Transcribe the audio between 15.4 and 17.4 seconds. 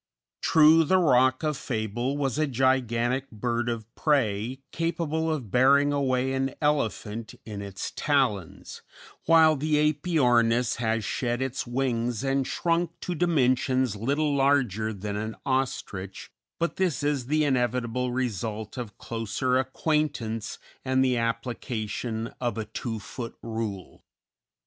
ostrich, but this is